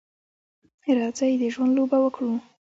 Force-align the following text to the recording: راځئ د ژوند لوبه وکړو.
راځئ 0.97 1.33
د 1.41 1.43
ژوند 1.53 1.71
لوبه 1.77 1.97
وکړو. 2.01 2.31